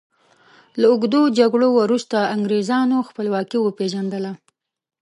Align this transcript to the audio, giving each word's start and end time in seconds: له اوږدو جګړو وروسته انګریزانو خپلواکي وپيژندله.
له 0.79 0.85
اوږدو 0.91 1.21
جګړو 1.39 1.67
وروسته 1.79 2.17
انګریزانو 2.35 2.97
خپلواکي 3.09 3.57
وپيژندله. 3.61 4.31